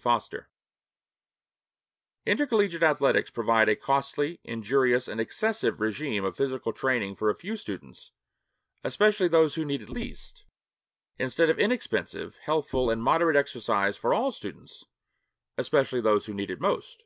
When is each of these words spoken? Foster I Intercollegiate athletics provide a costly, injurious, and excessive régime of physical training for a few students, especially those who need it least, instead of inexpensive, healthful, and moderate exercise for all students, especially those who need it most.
Foster 0.00 0.48
I 2.24 2.30
Intercollegiate 2.30 2.84
athletics 2.84 3.30
provide 3.32 3.68
a 3.68 3.74
costly, 3.74 4.38
injurious, 4.44 5.08
and 5.08 5.20
excessive 5.20 5.78
régime 5.78 6.24
of 6.24 6.36
physical 6.36 6.72
training 6.72 7.16
for 7.16 7.28
a 7.30 7.34
few 7.34 7.56
students, 7.56 8.12
especially 8.84 9.26
those 9.26 9.56
who 9.56 9.64
need 9.64 9.82
it 9.82 9.88
least, 9.90 10.44
instead 11.18 11.50
of 11.50 11.58
inexpensive, 11.58 12.36
healthful, 12.42 12.90
and 12.90 13.02
moderate 13.02 13.34
exercise 13.34 13.96
for 13.96 14.14
all 14.14 14.30
students, 14.30 14.84
especially 15.56 16.00
those 16.00 16.26
who 16.26 16.32
need 16.32 16.52
it 16.52 16.60
most. 16.60 17.02